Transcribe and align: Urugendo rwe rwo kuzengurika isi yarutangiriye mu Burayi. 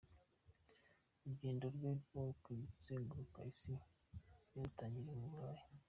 Urugendo 1.21 1.65
rwe 1.75 1.91
rwo 2.01 2.23
kuzengurika 2.43 3.39
isi 3.51 3.73
yarutangiriye 4.53 5.15
mu 5.23 5.27
Burayi. 5.33 5.63